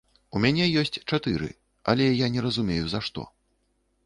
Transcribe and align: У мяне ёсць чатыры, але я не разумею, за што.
У 0.37 0.39
мяне 0.45 0.65
ёсць 0.81 0.97
чатыры, 1.11 1.51
але 1.93 2.09
я 2.25 2.31
не 2.37 2.41
разумею, 2.47 2.81
за 2.97 3.05
што. 3.11 3.31